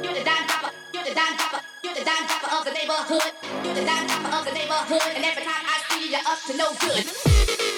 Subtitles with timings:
[0.00, 0.70] You're the dime dropper.
[0.94, 1.60] You're the dime dropper.
[1.82, 3.32] You're the dime dropper of the neighborhood.
[3.64, 5.02] You're the dime dropper of the neighborhood.
[5.14, 7.71] And every time I see you, you're up to no good.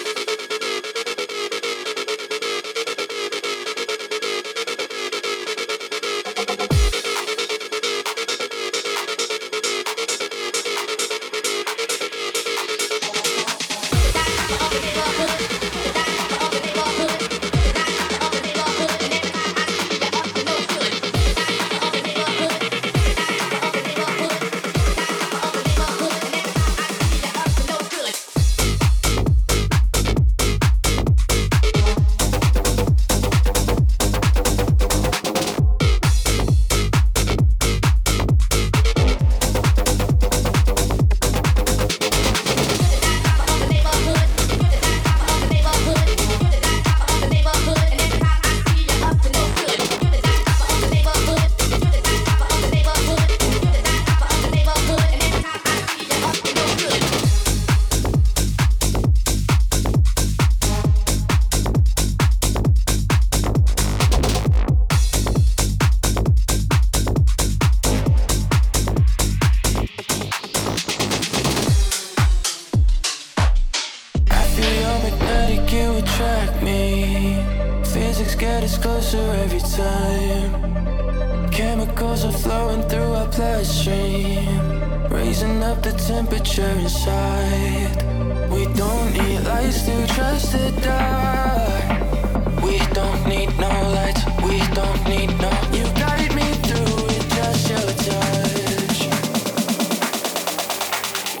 [85.35, 88.03] raising up the temperature inside.
[88.49, 92.63] We don't need lights to trust the dark.
[92.63, 94.23] We don't need no lights.
[94.43, 95.51] We don't need no.
[95.73, 98.99] You guided me through with just your touch.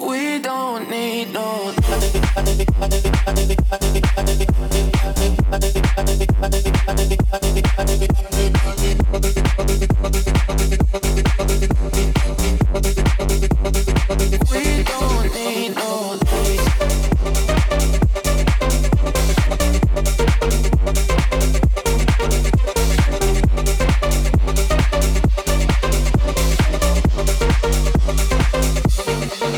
[0.01, 1.73] We don't need no.
[1.89, 2.15] Light.